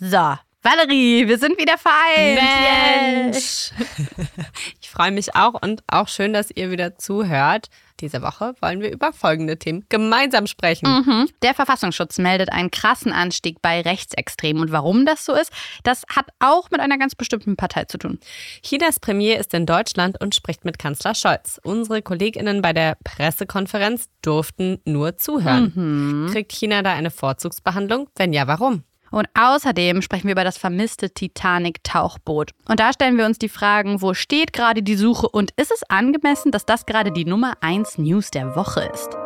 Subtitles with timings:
[0.00, 3.32] So, Valerie, wir sind wieder vereint.
[3.32, 3.72] Mensch.
[4.80, 7.68] Ich freue mich auch und auch schön, dass ihr wieder zuhört.
[8.00, 10.88] Diese Woche wollen wir über folgende Themen gemeinsam sprechen.
[10.88, 11.28] Mhm.
[11.42, 14.62] Der Verfassungsschutz meldet einen krassen Anstieg bei Rechtsextremen.
[14.62, 15.52] Und warum das so ist,
[15.82, 18.18] das hat auch mit einer ganz bestimmten Partei zu tun.
[18.62, 21.60] Chinas Premier ist in Deutschland und spricht mit Kanzler Scholz.
[21.64, 25.72] Unsere KollegInnen bei der Pressekonferenz durften nur zuhören.
[25.74, 26.32] Mhm.
[26.32, 28.08] Kriegt China da eine Vorzugsbehandlung?
[28.16, 28.84] Wenn ja, warum?
[29.10, 32.50] Und außerdem sprechen wir über das vermisste Titanic-Tauchboot.
[32.68, 35.82] Und da stellen wir uns die Fragen, wo steht gerade die Suche und ist es
[35.88, 39.16] angemessen, dass das gerade die Nummer 1 News der Woche ist?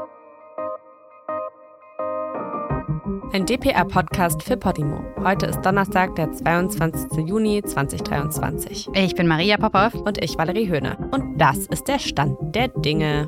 [3.33, 5.03] Ein DPR-Podcast für Podimo.
[5.25, 7.27] Heute ist Donnerstag, der 22.
[7.27, 8.91] Juni 2023.
[8.92, 9.95] Ich bin Maria Popov.
[9.95, 10.98] Und ich, Valerie Höhne.
[11.12, 13.27] Und das ist der Stand der Dinge.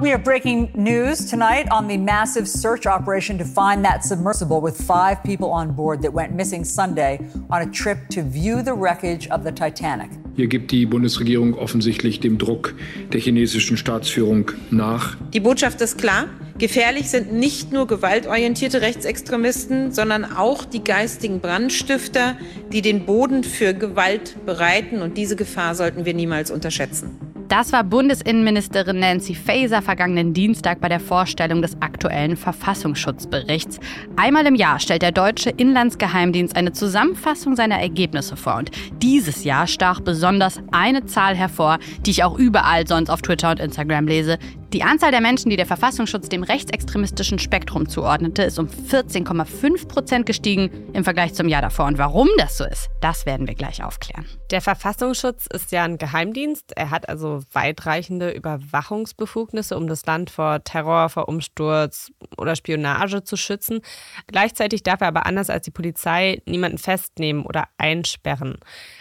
[0.00, 4.76] We have breaking news tonight on the massive search operation to find that submersible with
[4.76, 9.28] five people on board that went missing Sunday on a trip to view the wreckage
[9.30, 10.10] of the Titanic.
[10.34, 12.74] Hier gibt die Bundesregierung offensichtlich dem Druck
[13.12, 15.16] der chinesischen Staatsführung nach.
[15.32, 16.26] Die Botschaft ist klar.
[16.58, 22.36] Gefährlich sind nicht nur gewaltorientierte Rechtsextremisten, sondern auch die geistigen Brandstifter,
[22.72, 25.02] die den Boden für Gewalt bereiten.
[25.02, 27.34] Und diese Gefahr sollten wir niemals unterschätzen.
[27.56, 33.78] Das war Bundesinnenministerin Nancy Faeser vergangenen Dienstag bei der Vorstellung des aktuellen Verfassungsschutzberichts.
[34.16, 38.56] Einmal im Jahr stellt der deutsche Inlandsgeheimdienst eine Zusammenfassung seiner Ergebnisse vor.
[38.56, 43.52] Und dieses Jahr stach besonders eine Zahl hervor, die ich auch überall sonst auf Twitter
[43.52, 44.40] und Instagram lese.
[44.74, 50.26] Die Anzahl der Menschen, die der Verfassungsschutz dem rechtsextremistischen Spektrum zuordnete, ist um 14,5 Prozent
[50.26, 51.86] gestiegen im Vergleich zum Jahr davor.
[51.86, 54.26] Und warum das so ist, das werden wir gleich aufklären.
[54.50, 56.72] Der Verfassungsschutz ist ja ein Geheimdienst.
[56.74, 63.36] Er hat also weitreichende Überwachungsbefugnisse, um das Land vor Terror, vor Umsturz oder Spionage zu
[63.36, 63.80] schützen.
[64.26, 68.58] Gleichzeitig darf er aber anders als die Polizei niemanden festnehmen oder einsperren.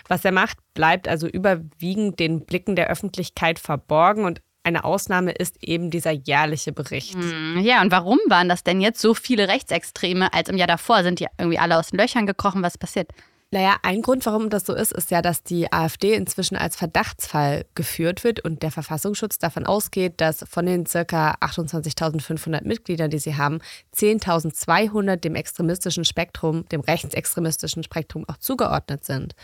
[0.07, 5.63] Was er macht, bleibt also überwiegend den Blicken der Öffentlichkeit verborgen und eine Ausnahme ist
[5.63, 7.15] eben dieser jährliche Bericht.
[7.15, 11.03] Hm, ja, und warum waren das denn jetzt so viele Rechtsextreme als im Jahr davor?
[11.03, 12.63] Sind die irgendwie alle aus den Löchern gekrochen?
[12.63, 13.09] Was passiert?
[13.53, 17.65] Naja, ein Grund, warum das so ist, ist ja, dass die AfD inzwischen als Verdachtsfall
[17.75, 23.37] geführt wird und der Verfassungsschutz davon ausgeht, dass von den circa 28.500 Mitgliedern, die sie
[23.37, 23.59] haben,
[23.95, 29.35] 10.200 dem extremistischen Spektrum, dem rechtsextremistischen Spektrum auch zugeordnet sind.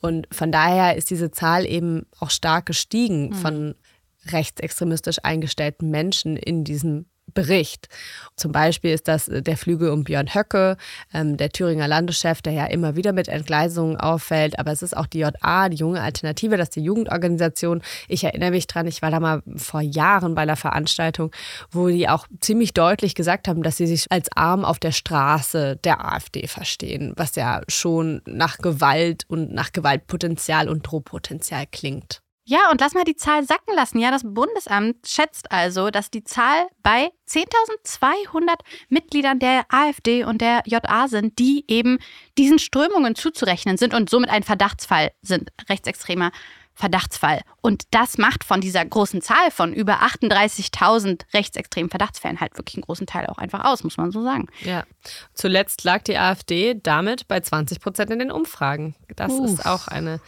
[0.00, 3.34] Und von daher ist diese Zahl eben auch stark gestiegen mhm.
[3.34, 3.74] von
[4.26, 7.88] rechtsextremistisch eingestellten Menschen in diesem Bericht.
[8.36, 10.76] Zum Beispiel ist das der Flügel um Björn Höcke,
[11.12, 14.58] ähm, der Thüringer Landeschef, der ja immer wieder mit Entgleisungen auffällt.
[14.58, 17.82] Aber es ist auch die JA, die junge Alternative, das ist die Jugendorganisation.
[18.08, 21.30] Ich erinnere mich dran, ich war da mal vor Jahren bei einer Veranstaltung,
[21.70, 25.78] wo die auch ziemlich deutlich gesagt haben, dass sie sich als Arm auf der Straße
[25.84, 32.22] der AfD verstehen, was ja schon nach Gewalt und nach Gewaltpotenzial und Drohpotenzial klingt.
[32.50, 34.00] Ja, und lass mal die Zahl sacken lassen.
[34.00, 38.56] Ja, das Bundesamt schätzt also, dass die Zahl bei 10.200
[38.88, 42.00] Mitgliedern der AfD und der JA sind, die eben
[42.38, 46.32] diesen Strömungen zuzurechnen sind und somit ein Verdachtsfall sind, rechtsextremer
[46.74, 47.42] Verdachtsfall.
[47.60, 52.82] Und das macht von dieser großen Zahl von über 38.000 rechtsextremen Verdachtsfällen halt wirklich einen
[52.82, 54.48] großen Teil auch einfach aus, muss man so sagen.
[54.62, 54.84] Ja.
[55.34, 58.96] Zuletzt lag die AfD damit bei 20 Prozent in den Umfragen.
[59.14, 59.50] Das Uff.
[59.50, 60.20] ist auch eine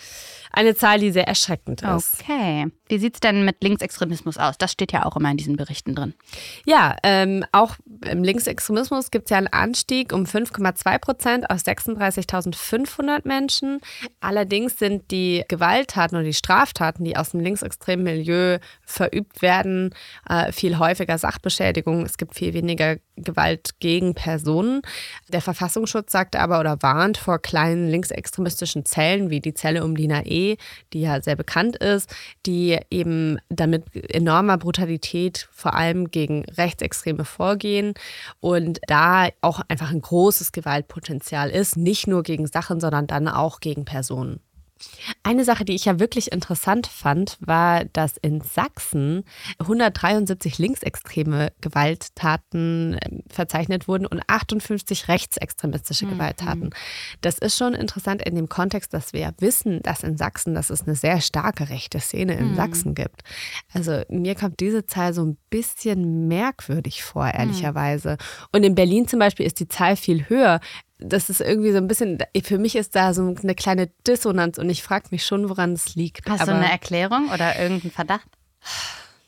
[0.52, 2.20] eine Zahl, die sehr erschreckend ist.
[2.20, 2.66] Okay.
[2.88, 4.58] Wie sieht es denn mit Linksextremismus aus?
[4.58, 6.12] Das steht ja auch immer in diesen Berichten drin.
[6.66, 13.26] Ja, ähm, auch im Linksextremismus gibt es ja einen Anstieg um 5,2 Prozent aus 36.500
[13.26, 13.80] Menschen.
[14.20, 19.94] Allerdings sind die Gewalttaten oder die Straftaten, die aus dem linksextremen Milieu verübt werden,
[20.28, 22.04] äh, viel häufiger Sachbeschädigung.
[22.04, 24.82] Es gibt viel weniger Gewalt gegen Personen.
[25.28, 30.24] Der Verfassungsschutz sagt aber oder warnt vor kleinen linksextremistischen Zellen wie die Zelle um Dina
[30.24, 30.41] E,
[30.92, 32.14] die ja sehr bekannt ist,
[32.46, 37.94] die eben damit enormer Brutalität vor allem gegen Rechtsextreme vorgehen
[38.40, 43.60] und da auch einfach ein großes Gewaltpotenzial ist, nicht nur gegen Sachen, sondern dann auch
[43.60, 44.40] gegen Personen.
[45.22, 49.24] Eine Sache, die ich ja wirklich interessant fand, war, dass in Sachsen
[49.58, 56.10] 173 linksextreme Gewalttaten ähm, verzeichnet wurden und 58 rechtsextremistische mhm.
[56.10, 56.70] Gewalttaten.
[57.20, 60.82] Das ist schon interessant in dem Kontext, dass wir wissen, dass in Sachsen, dass es
[60.82, 62.56] eine sehr starke rechte Szene in mhm.
[62.56, 63.22] Sachsen gibt.
[63.72, 67.32] Also mir kommt diese Zahl so ein bisschen merkwürdig vor, mhm.
[67.34, 68.12] ehrlicherweise.
[68.12, 68.46] Mhm.
[68.52, 70.60] Und in Berlin zum Beispiel ist die Zahl viel höher
[71.04, 74.70] das ist irgendwie so ein bisschen, für mich ist da so eine kleine Dissonanz und
[74.70, 76.28] ich frage mich schon, woran es liegt.
[76.28, 78.28] Hast Aber, du eine Erklärung oder irgendeinen Verdacht?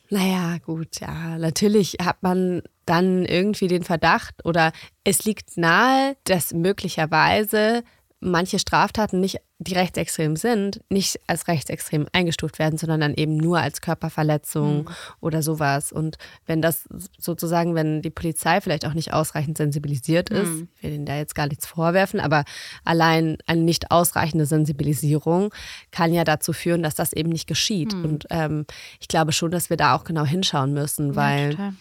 [0.09, 1.37] Naja, gut, ja.
[1.37, 4.71] Natürlich hat man dann irgendwie den Verdacht oder
[5.03, 7.83] es liegt nahe, dass möglicherweise
[8.25, 13.59] manche Straftaten nicht, die rechtsextrem sind, nicht als rechtsextrem eingestuft werden, sondern dann eben nur
[13.59, 14.87] als Körperverletzung mhm.
[15.21, 15.91] oder sowas.
[15.91, 20.67] Und wenn das sozusagen, wenn die Polizei vielleicht auch nicht ausreichend sensibilisiert ist, mhm.
[20.75, 22.43] ich will ihnen da jetzt gar nichts vorwerfen, aber
[22.83, 25.53] allein eine nicht ausreichende Sensibilisierung
[25.91, 27.93] kann ja dazu führen, dass das eben nicht geschieht.
[27.93, 28.05] Mhm.
[28.05, 28.65] Und ähm,
[28.99, 31.53] ich glaube schon, dass wir da auch genau hinschauen müssen, weil.
[31.53, 31.73] Ja,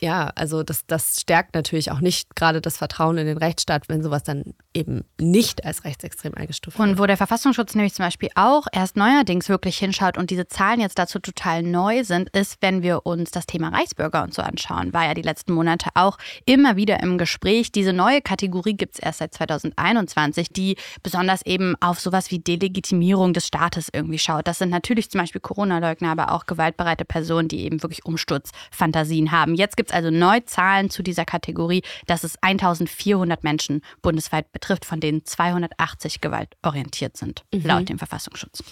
[0.00, 4.02] ja, also das, das stärkt natürlich auch nicht gerade das Vertrauen in den Rechtsstaat, wenn
[4.02, 6.88] sowas dann eben nicht als rechtsextrem eingestuft wird.
[6.88, 10.80] Und wo der Verfassungsschutz nämlich zum Beispiel auch erst neuerdings wirklich hinschaut und diese Zahlen
[10.80, 14.92] jetzt dazu total neu sind, ist, wenn wir uns das Thema Reichsbürger und so anschauen,
[14.92, 17.72] war ja die letzten Monate auch immer wieder im Gespräch.
[17.72, 23.32] Diese neue Kategorie gibt es erst seit 2021, die besonders eben auf sowas wie Delegitimierung
[23.32, 24.46] des Staates irgendwie schaut.
[24.46, 29.54] Das sind natürlich zum Beispiel Corona-Leugner, aber auch gewaltbereite Personen, die eben wirklich Umsturzfantasien haben.
[29.54, 34.84] Jetzt gibt es also neu Zahlen zu dieser Kategorie, dass es 1400 Menschen bundesweit betrifft,
[34.84, 37.62] von denen 280 gewaltorientiert sind, mhm.
[37.64, 38.62] laut dem Verfassungsschutz.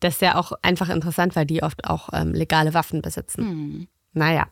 [0.00, 3.44] Das ist ja auch einfach interessant, weil die oft auch ähm, legale Waffen besitzen.
[3.44, 3.88] Mhm.
[4.16, 4.46] Naja,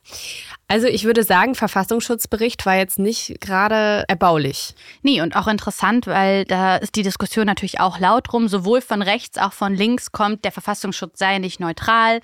[0.69, 4.75] also ich würde sagen, Verfassungsschutzbericht war jetzt nicht gerade erbaulich.
[5.01, 9.01] Nee, und auch interessant, weil da ist die Diskussion natürlich auch laut rum, sowohl von
[9.01, 12.21] rechts, auch von links kommt, der Verfassungsschutz sei nicht neutral,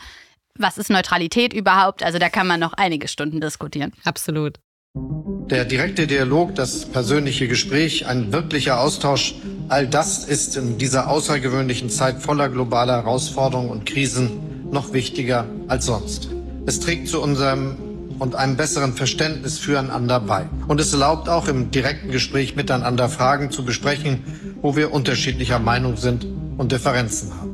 [0.60, 2.02] was ist Neutralität überhaupt?
[2.02, 3.92] Also da kann man noch einige Stunden diskutieren.
[4.04, 4.58] Absolut.
[4.94, 9.34] Der direkte Dialog, das persönliche Gespräch, ein wirklicher Austausch,
[9.68, 15.86] all das ist in dieser außergewöhnlichen Zeit voller globaler Herausforderungen und Krisen noch wichtiger als
[15.86, 16.28] sonst.
[16.66, 17.76] Es trägt zu unserem
[18.20, 20.48] und einem besseren Verständnis füreinander bei.
[20.68, 24.22] Und es erlaubt auch im direkten Gespräch miteinander Fragen zu besprechen,
[24.60, 26.26] wo wir unterschiedlicher Meinung sind
[26.58, 27.49] und Differenzen haben.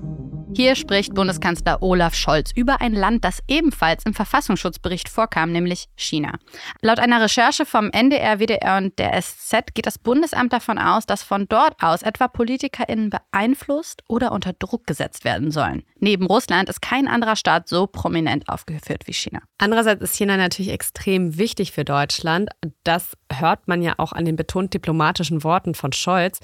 [0.56, 6.38] Hier spricht Bundeskanzler Olaf Scholz über ein Land, das ebenfalls im Verfassungsschutzbericht vorkam, nämlich China.
[6.81, 11.23] Laut einer Recherche vom NDR, WDR und der SZ geht das Bundesamt davon aus, dass
[11.23, 15.82] von dort aus etwa PolitikerInnen beeinflusst oder unter Druck gesetzt werden sollen.
[16.00, 19.43] Neben Russland ist kein anderer Staat so prominent aufgeführt wie China.
[19.58, 22.49] Andererseits ist China natürlich extrem wichtig für Deutschland.
[22.82, 26.41] Das hört man ja auch an den betont diplomatischen Worten von Scholz.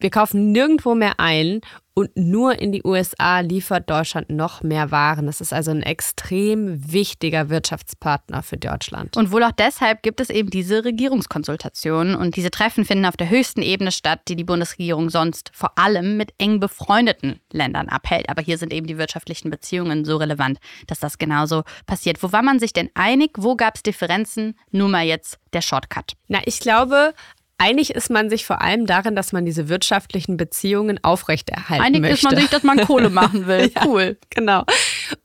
[0.00, 1.60] Wir kaufen nirgendwo mehr ein
[1.92, 5.26] und nur in die USA liefert Deutschland noch mehr Waren.
[5.26, 9.18] Das ist also ein extrem wichtiger Wirtschaftspartner für Deutschland.
[9.18, 13.28] Und wohl auch deshalb gibt es eben diese Regierungskonsultationen und diese Treffen finden auf der
[13.28, 18.30] höchsten Ebene statt, die die Bundesregierung sonst vor allem mit eng befreundeten Ländern abhält.
[18.30, 22.22] Aber hier sind eben die wirtschaftlichen Beziehungen so relevant, dass das genauso passiert.
[22.22, 23.32] Wo war man sich denn einig?
[23.36, 24.56] Wo gab es Differenzen?
[24.70, 26.14] Nur mal jetzt der Shortcut.
[26.28, 27.12] Na, ich glaube,
[27.60, 32.14] Einig ist man sich vor allem darin, dass man diese wirtschaftlichen Beziehungen aufrechterhalten Einig möchte.
[32.14, 33.70] ist man sich, dass man Kohle machen will.
[33.74, 34.16] ja, cool.
[34.30, 34.64] Genau.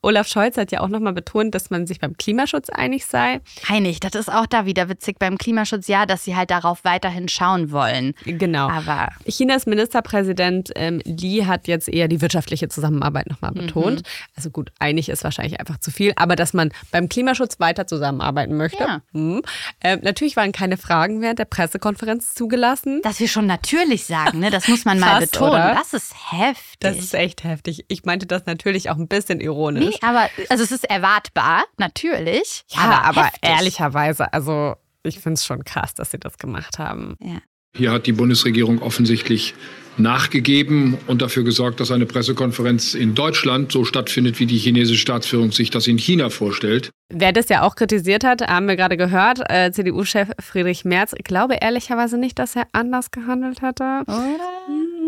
[0.01, 3.41] Olaf Scholz hat ja auch nochmal betont, dass man sich beim Klimaschutz einig sei.
[3.67, 7.27] Einig, das ist auch da wieder witzig beim Klimaschutz, ja, dass sie halt darauf weiterhin
[7.27, 8.13] schauen wollen.
[8.25, 8.69] Genau.
[8.69, 13.65] Aber Chinas Ministerpräsident ähm, Li hat jetzt eher die wirtschaftliche Zusammenarbeit nochmal mhm.
[13.65, 13.99] betont.
[13.99, 14.05] Mhm.
[14.35, 18.55] Also gut, einig ist wahrscheinlich einfach zu viel, aber dass man beim Klimaschutz weiter zusammenarbeiten
[18.55, 18.83] möchte.
[18.83, 19.01] Ja.
[19.11, 19.41] Mhm.
[19.81, 23.01] Ähm, natürlich waren keine Fragen während der Pressekonferenz zugelassen.
[23.03, 24.49] Dass wir schon natürlich sagen, ne?
[24.49, 25.51] das muss man mal betonen.
[25.51, 25.75] Oder?
[25.75, 26.79] Das ist heftig.
[26.79, 27.85] Das ist echt heftig.
[27.87, 29.74] Ich meinte das natürlich auch ein bisschen ironisch.
[29.79, 32.63] Nee, aber also es ist erwartbar, natürlich.
[32.69, 37.15] Ja, aber, aber ehrlicherweise, also ich finde es schon krass, dass sie das gemacht haben.
[37.21, 37.41] Ja.
[37.77, 39.53] Hier hat die Bundesregierung offensichtlich
[39.97, 45.51] nachgegeben und dafür gesorgt, dass eine Pressekonferenz in Deutschland so stattfindet, wie die chinesische Staatsführung
[45.51, 46.91] sich das in China vorstellt.
[47.13, 51.13] Wer das ja auch kritisiert hat, haben wir gerade gehört, äh, CDU-Chef Friedrich Merz.
[51.17, 54.03] Ich glaube ehrlicherweise nicht, dass er anders gehandelt hätte.
[54.07, 54.39] Oder?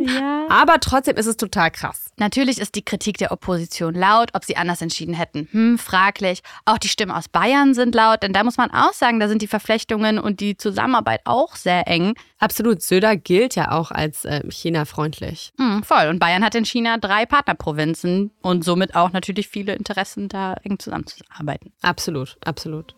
[0.06, 0.46] Ja.
[0.50, 2.12] Aber trotzdem ist es total krass.
[2.18, 5.48] Natürlich ist die Kritik der Opposition laut, ob sie anders entschieden hätten.
[5.52, 6.42] Hm, fraglich.
[6.66, 9.42] Auch die Stimmen aus Bayern sind laut, denn da muss man auch sagen, da sind
[9.42, 12.16] die Verflechtungen und die Zusammenarbeit auch sehr eng.
[12.40, 12.82] Absolut.
[12.82, 15.54] Söder gilt ja auch als äh, China-freundlich.
[15.58, 16.08] Hm, voll.
[16.08, 20.80] Und Bayern hat in China drei Partnerprovinzen und somit auch natürlich viele Interessen, da eng
[20.80, 21.72] zusammenzuarbeiten.
[21.82, 22.96] Absolut, absolut.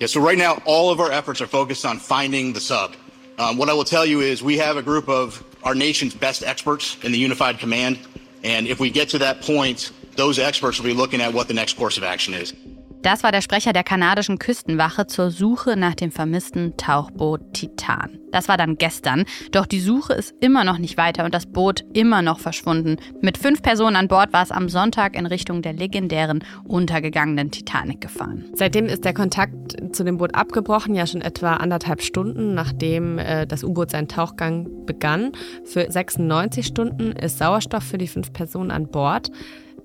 [0.00, 2.92] Yeah, so right now all of our efforts are focused on finding the sub.
[3.38, 6.42] Um, what I will tell you is we have a group of our nation's best
[6.42, 7.98] experts in the Unified Command.
[8.44, 11.54] And if we get to that point, those experts will be looking at what the
[11.54, 12.52] next course of action is.
[13.02, 18.20] Das war der Sprecher der kanadischen Küstenwache zur Suche nach dem vermissten Tauchboot Titan.
[18.30, 21.84] Das war dann gestern, doch die Suche ist immer noch nicht weiter und das Boot
[21.92, 22.96] immer noch verschwunden.
[23.20, 28.00] Mit fünf Personen an Bord war es am Sonntag in Richtung der legendären untergegangenen Titanic
[28.00, 28.44] gefahren.
[28.54, 33.46] Seitdem ist der Kontakt zu dem Boot abgebrochen, ja schon etwa anderthalb Stunden, nachdem äh,
[33.48, 35.32] das U-Boot seinen Tauchgang begann.
[35.64, 39.32] Für 96 Stunden ist Sauerstoff für die fünf Personen an Bord.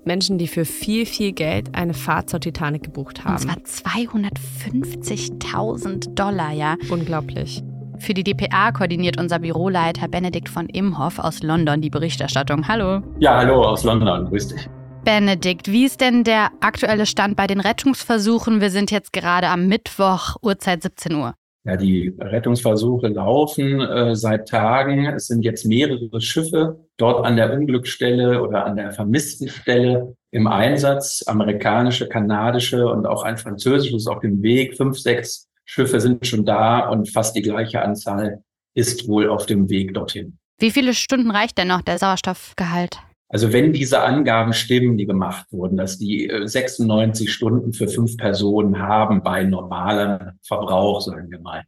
[0.08, 3.48] Menschen, die für viel, viel Geld eine Fahrt zur Titanic gebucht haben.
[3.48, 6.74] Und zwar 250.000 Dollar, ja.
[6.90, 7.62] Unglaublich.
[7.98, 12.66] Für die DPA koordiniert unser Büroleiter Benedikt von Imhoff aus London die Berichterstattung.
[12.66, 13.02] Hallo.
[13.20, 14.24] Ja, hallo aus London.
[14.26, 14.68] Grüß dich.
[15.04, 18.60] Benedikt, wie ist denn der aktuelle Stand bei den Rettungsversuchen?
[18.60, 21.34] Wir sind jetzt gerade am Mittwoch, Uhrzeit 17 Uhr.
[21.68, 25.04] Ja, die Rettungsversuche laufen äh, seit Tagen.
[25.04, 30.46] Es sind jetzt mehrere Schiffe dort an der Unglücksstelle oder an der vermissten Stelle im
[30.46, 31.22] Einsatz.
[31.26, 34.78] Amerikanische, kanadische und auch ein französisches auf dem Weg.
[34.78, 38.42] Fünf, sechs Schiffe sind schon da und fast die gleiche Anzahl
[38.74, 40.38] ist wohl auf dem Weg dorthin.
[40.58, 42.96] Wie viele Stunden reicht denn noch der Sauerstoffgehalt?
[43.28, 48.16] Also wenn diese Angaben stimmen, die gemacht wurden, dass die 96 äh, Stunden für fünf
[48.16, 51.64] Personen haben bei normalem Verbrauch, sagen wir mal,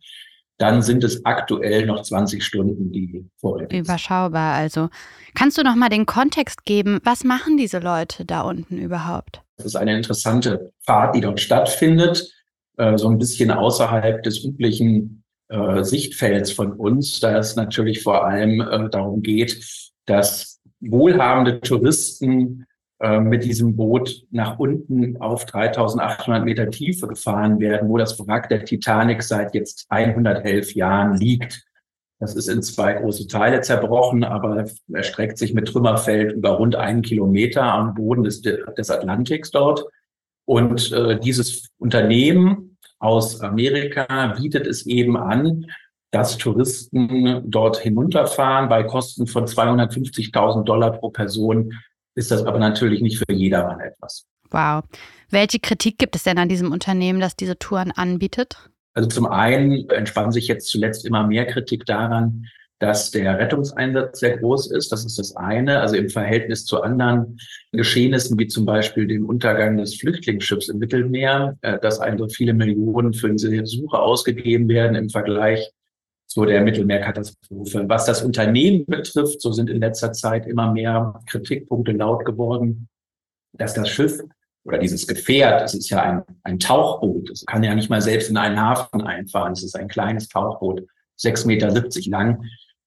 [0.57, 3.73] dann sind es aktuell noch 20 Stunden, die sind.
[3.73, 4.89] Überschaubar also.
[5.35, 6.99] Kannst du noch mal den Kontext geben?
[7.03, 9.43] Was machen diese Leute da unten überhaupt?
[9.57, 12.31] Das ist eine interessante Fahrt, die dort stattfindet,
[12.77, 18.27] äh, so ein bisschen außerhalb des üblichen äh, Sichtfelds von uns, da es natürlich vor
[18.27, 19.63] allem darum geht,
[20.07, 22.67] dass wohlhabende Touristen
[23.01, 28.49] äh, mit diesem Boot nach unten auf 3800 Meter Tiefe gefahren werden, wo das Wrack
[28.49, 31.65] der Titanic seit jetzt 111 Jahren liegt.
[32.19, 37.01] Das ist in zwei große Teile zerbrochen, aber erstreckt sich mit Trümmerfeld über rund einen
[37.01, 39.87] Kilometer am Boden des, des Atlantiks dort.
[40.45, 45.67] Und äh, dieses Unternehmen aus Amerika bietet es eben an,
[46.11, 48.69] dass Touristen dort hinunterfahren.
[48.69, 51.73] Bei Kosten von 250.000 Dollar pro Person
[52.15, 54.27] ist das aber natürlich nicht für jedermann etwas.
[54.51, 54.83] Wow.
[55.31, 58.71] Welche Kritik gibt es denn an diesem Unternehmen, das diese Touren anbietet?
[58.95, 62.47] Also zum einen entspann sich jetzt zuletzt immer mehr Kritik daran,
[62.81, 64.91] dass der Rettungseinsatz sehr groß ist.
[64.91, 65.81] Das ist das eine.
[65.81, 67.39] Also im Verhältnis zu anderen
[67.73, 73.13] Geschehnissen, wie zum Beispiel dem Untergang des Flüchtlingsschiffs im Mittelmeer, äh, dass also viele Millionen
[73.13, 75.71] für diese Suche ausgegeben werden im Vergleich
[76.33, 77.89] so der Mittelmeerkatastrophe.
[77.89, 82.89] Was das Unternehmen betrifft, so sind in letzter Zeit immer mehr Kritikpunkte laut geworden,
[83.53, 84.21] dass das Schiff
[84.65, 88.31] oder dieses Gefährt, es ist ja ein, ein Tauchboot, es kann ja nicht mal selbst
[88.31, 90.87] in einen Hafen einfahren, es ist ein kleines Tauchboot,
[91.21, 92.45] 6,70 Meter lang,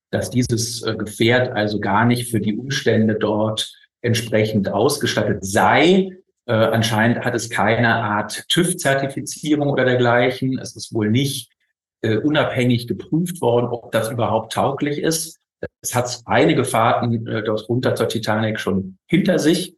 [0.09, 6.11] dass dieses äh, Gefährt also gar nicht für die Umstände dort entsprechend ausgestattet sei.
[6.45, 10.59] Äh, anscheinend hat es keine Art TÜV-Zertifizierung oder dergleichen.
[10.59, 11.52] Es ist wohl nicht
[12.03, 15.39] äh, unabhängig geprüft worden, ob das überhaupt tauglich ist.
[15.81, 19.77] Es hat einige Fahrten äh, dort runter zur Titanic schon hinter sich.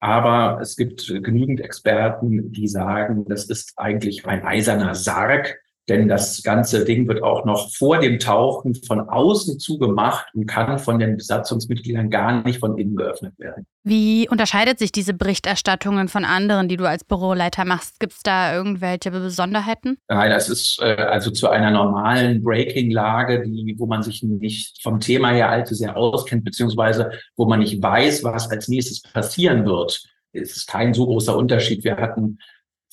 [0.00, 6.42] Aber es gibt genügend Experten, die sagen, das ist eigentlich ein eiserner Sarg, denn das
[6.42, 11.16] ganze Ding wird auch noch vor dem Tauchen von außen zugemacht und kann von den
[11.16, 13.66] Besatzungsmitgliedern gar nicht von innen geöffnet werden.
[13.84, 17.98] Wie unterscheidet sich diese Berichterstattungen von anderen, die du als Büroleiter machst?
[17.98, 19.98] Gibt es da irgendwelche Besonderheiten?
[20.08, 25.00] Nein, das ist äh, also zu einer normalen Breaking-Lage, die, wo man sich nicht vom
[25.00, 30.00] Thema her allzu sehr auskennt, beziehungsweise wo man nicht weiß, was als nächstes passieren wird.
[30.32, 31.82] Es ist kein so großer Unterschied.
[31.82, 32.38] Wir hatten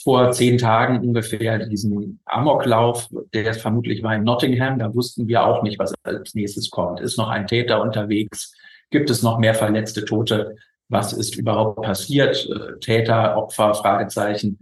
[0.01, 4.79] vor zehn Tagen ungefähr diesen Amoklauf, der vermutlich war in Nottingham.
[4.79, 7.01] Da wussten wir auch nicht, was als nächstes kommt.
[7.01, 8.53] Ist noch ein Täter unterwegs?
[8.91, 10.55] Gibt es noch mehr verletzte Tote?
[10.87, 12.49] Was ist überhaupt passiert?
[12.81, 14.59] Täter, Opfer, Fragezeichen.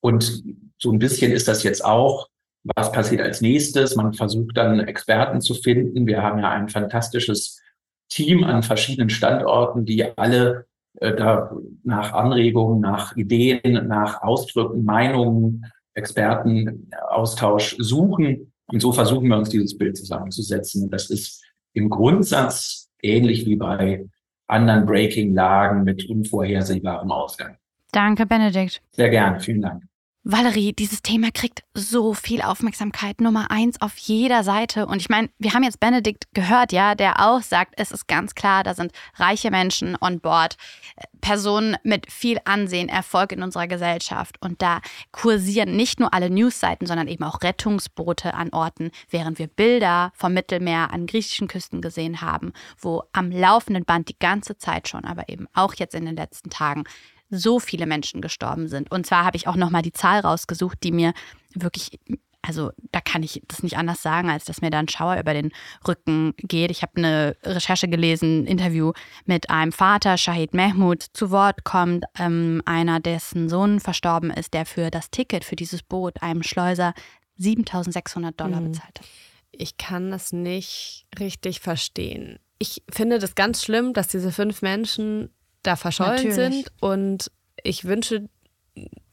[0.00, 0.42] Und
[0.78, 2.28] so ein bisschen ist das jetzt auch.
[2.76, 3.96] Was passiert als nächstes?
[3.96, 6.06] Man versucht dann Experten zu finden.
[6.06, 7.60] Wir haben ja ein fantastisches
[8.08, 10.66] Team an verschiedenen Standorten, die alle
[10.96, 11.52] äh, da
[11.84, 18.52] nach Anregungen, nach Ideen, nach Ausdrücken, Meinungen, Expertenaustausch suchen.
[18.66, 20.90] Und so versuchen wir uns dieses Bild zusammenzusetzen.
[20.90, 24.06] Das ist im Grundsatz ähnlich wie bei
[24.46, 27.56] anderen Breaking-Lagen mit unvorhersehbarem Ausgang.
[27.92, 28.82] Danke, Benedikt.
[28.92, 29.89] Sehr gerne, vielen Dank.
[30.22, 34.84] Valerie, dieses Thema kriegt so viel Aufmerksamkeit, Nummer eins auf jeder Seite.
[34.84, 38.34] Und ich meine, wir haben jetzt Benedikt gehört, ja, der auch sagt, es ist ganz
[38.34, 40.58] klar, da sind reiche Menschen on board,
[40.96, 44.36] äh, Personen mit viel Ansehen, Erfolg in unserer Gesellschaft.
[44.42, 49.46] Und da kursieren nicht nur alle Newsseiten, sondern eben auch Rettungsboote an Orten, während wir
[49.46, 54.86] Bilder vom Mittelmeer an griechischen Küsten gesehen haben, wo am laufenden Band die ganze Zeit
[54.86, 56.84] schon, aber eben auch jetzt in den letzten Tagen
[57.30, 58.90] so viele Menschen gestorben sind.
[58.90, 61.12] Und zwar habe ich auch nochmal die Zahl rausgesucht, die mir
[61.54, 61.98] wirklich,
[62.42, 65.32] also da kann ich das nicht anders sagen, als dass mir da ein Schauer über
[65.32, 65.52] den
[65.86, 66.70] Rücken geht.
[66.70, 68.92] Ich habe eine Recherche gelesen, ein Interview
[69.24, 74.66] mit einem Vater, Shahid Mehmud, zu Wort kommt, ähm, einer, dessen Sohn verstorben ist, der
[74.66, 76.94] für das Ticket für dieses Boot einem Schleuser
[77.36, 78.72] 7600 Dollar mhm.
[78.72, 79.06] bezahlt hat.
[79.52, 82.38] Ich kann das nicht richtig verstehen.
[82.58, 85.30] Ich finde das ganz schlimm, dass diese fünf Menschen
[85.62, 86.34] da verschollen Natürlich.
[86.34, 86.72] sind.
[86.80, 87.30] Und
[87.62, 88.28] ich wünsche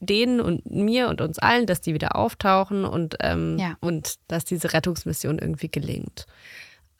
[0.00, 3.76] denen und mir und uns allen, dass die wieder auftauchen und, ähm, Ja.
[3.80, 6.26] und dass diese Rettungsmission irgendwie gelingt.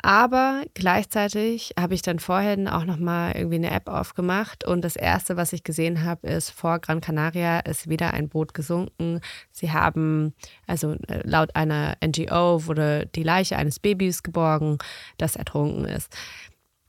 [0.00, 5.36] Aber gleichzeitig habe ich dann vorhin auch nochmal irgendwie eine App aufgemacht und das Erste,
[5.36, 9.20] was ich gesehen habe, ist, vor Gran Canaria ist wieder ein Boot gesunken.
[9.50, 10.34] Sie haben,
[10.68, 14.78] also äh, laut einer NGO wurde die Leiche eines Babys geborgen,
[15.16, 16.16] das ertrunken ist.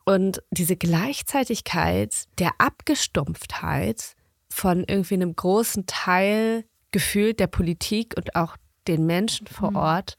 [0.10, 4.16] Und diese Gleichzeitigkeit der Abgestumpftheit
[4.50, 10.16] von irgendwie einem großen Teil gefühlt der Politik und auch den Menschen vor Ort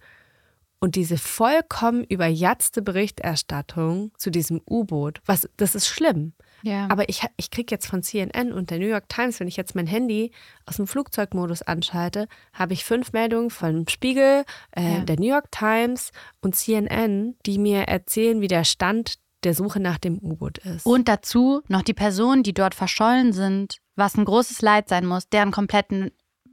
[0.79, 6.33] und diese vollkommen überjatzte Berichterstattung zu diesem U-Boot, was das ist schlimm.
[6.63, 6.87] Ja.
[6.89, 9.75] Aber ich, ich kriege jetzt von CNN und der New York Times, wenn ich jetzt
[9.75, 10.31] mein Handy
[10.67, 15.01] aus dem Flugzeugmodus anschalte, habe ich fünf Meldungen von Spiegel, äh, Ja.
[15.01, 19.99] der New York Times und CNN, die mir erzählen, wie der Stand der Suche nach
[19.99, 20.87] dem U-Boot ist.
[20.87, 25.29] Und dazu noch die Personen, die dort verschollen sind, was ein großes Leid sein muss,
[25.29, 26.11] deren kompletten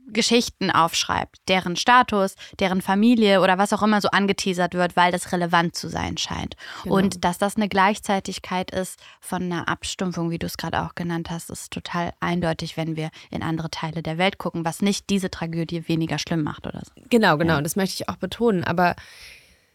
[0.09, 5.31] Geschichten aufschreibt, deren Status, deren Familie oder was auch immer so angeteasert wird, weil das
[5.31, 6.55] relevant zu sein scheint.
[6.83, 6.95] Genau.
[6.95, 11.29] Und dass das eine Gleichzeitigkeit ist von einer Abstumpfung, wie du es gerade auch genannt
[11.29, 15.29] hast, ist total eindeutig, wenn wir in andere Teile der Welt gucken, was nicht diese
[15.29, 16.93] Tragödie weniger schlimm macht oder so.
[17.09, 18.63] Genau, genau, das möchte ich auch betonen.
[18.63, 18.95] Aber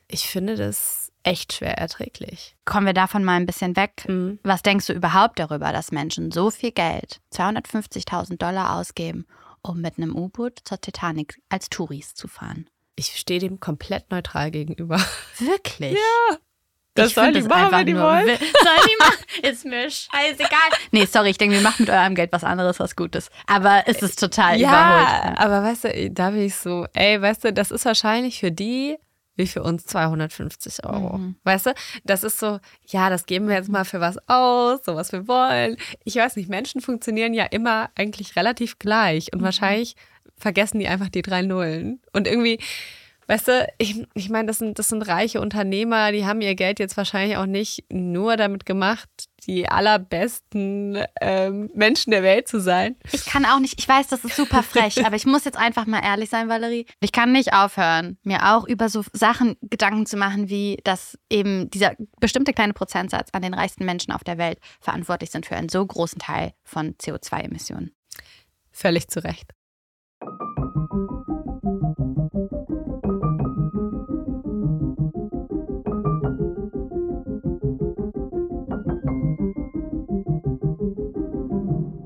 [0.08, 2.56] ich finde das echt schwer erträglich.
[2.64, 4.04] Kommen wir davon mal ein bisschen weg.
[4.08, 4.38] Mhm.
[4.42, 9.26] Was denkst du überhaupt darüber, dass Menschen so viel Geld, 250.000 Dollar ausgeben,
[9.62, 12.68] um mit einem U-Boot zur Titanic als Touris zu fahren?
[12.96, 15.00] Ich stehe dem komplett neutral gegenüber.
[15.38, 15.96] Wirklich?
[16.94, 18.26] Das Ich find die das machen, wenn die wollen.
[18.26, 19.24] Sollen die machen?
[19.50, 20.58] Ist mir scheißegal.
[20.90, 23.30] Nee, sorry, ich denke, wir machen mit eurem Geld was anderes, was Gutes.
[23.46, 24.68] Aber es ist total Ja,
[25.22, 25.38] überholt.
[25.38, 28.98] aber weißt du, da bin ich so, ey, weißt du, das ist wahrscheinlich für die
[29.36, 31.18] wie für uns 250 Euro.
[31.18, 31.36] Mhm.
[31.44, 31.74] Weißt du,
[32.04, 32.58] das ist so,
[32.88, 35.76] ja, das geben wir jetzt mal für was aus, so was wir wollen.
[36.04, 39.38] Ich weiß nicht, Menschen funktionieren ja immer eigentlich relativ gleich Mhm.
[39.38, 39.96] und wahrscheinlich
[40.36, 42.00] vergessen die einfach die drei Nullen.
[42.12, 42.58] Und irgendwie,
[43.28, 46.78] weißt du, ich, ich meine, das sind, das sind reiche Unternehmer, die haben ihr Geld
[46.78, 49.08] jetzt wahrscheinlich auch nicht nur damit gemacht,
[49.46, 52.96] die allerbesten ähm, Menschen der Welt zu sein.
[53.12, 55.86] Ich kann auch nicht, ich weiß, das ist super frech, aber ich muss jetzt einfach
[55.86, 56.86] mal ehrlich sein, Valerie.
[57.00, 61.70] Ich kann nicht aufhören, mir auch über so Sachen Gedanken zu machen, wie dass eben
[61.70, 65.68] dieser bestimmte kleine Prozentsatz an den reichsten Menschen auf der Welt verantwortlich sind für einen
[65.68, 67.92] so großen Teil von CO2-Emissionen.
[68.70, 69.52] Völlig zu Recht.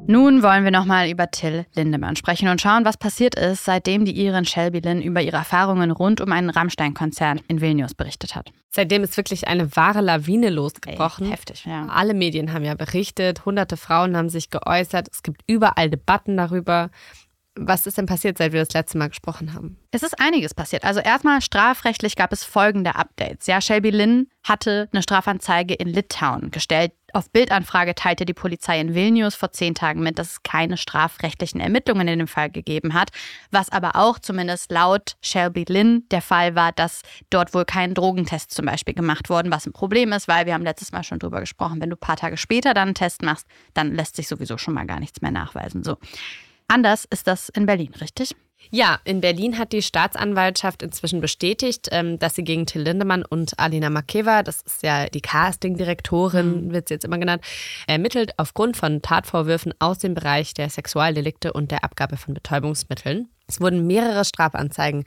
[0.08, 4.16] Nun wollen wir nochmal über Till Lindemann sprechen und schauen, was passiert ist, seitdem die
[4.16, 8.52] Iren Shelby Lynn über ihre Erfahrungen rund um einen Rammstein-Konzert in Vilnius berichtet hat.
[8.70, 11.26] Seitdem ist wirklich eine wahre Lawine losgebrochen.
[11.26, 11.86] Ey, heftig, ja.
[11.86, 16.90] Alle Medien haben ja berichtet, hunderte Frauen haben sich geäußert, es gibt überall Debatten darüber.
[17.58, 19.78] Was ist denn passiert, seit wir das letzte Mal gesprochen haben?
[19.90, 20.84] Es ist einiges passiert.
[20.84, 23.46] Also erstmal strafrechtlich gab es folgende Updates.
[23.46, 26.92] Ja, Shelby Lynn hatte eine Strafanzeige in Litauen gestellt.
[27.14, 31.58] Auf Bildanfrage teilte die Polizei in Vilnius vor zehn Tagen mit, dass es keine strafrechtlichen
[31.58, 33.08] Ermittlungen in dem Fall gegeben hat.
[33.50, 38.50] Was aber auch zumindest laut Shelby Lynn der Fall war, dass dort wohl kein Drogentest
[38.50, 41.40] zum Beispiel gemacht worden, was ein Problem ist, weil wir haben letztes Mal schon drüber
[41.40, 44.58] gesprochen, wenn du ein paar Tage später dann einen Test machst, dann lässt sich sowieso
[44.58, 45.82] schon mal gar nichts mehr nachweisen.
[45.82, 45.96] So.
[46.68, 48.34] Anders ist das in Berlin, richtig?
[48.70, 53.58] Ja, in Berlin hat die Staatsanwaltschaft inzwischen bestätigt, ähm, dass sie gegen Till Lindemann und
[53.58, 57.44] Alina Makeva, das ist ja die Castingdirektorin, wird sie jetzt immer genannt,
[57.86, 63.28] ermittelt aufgrund von Tatvorwürfen aus dem Bereich der Sexualdelikte und der Abgabe von Betäubungsmitteln.
[63.46, 65.04] Es wurden mehrere Strafanzeigen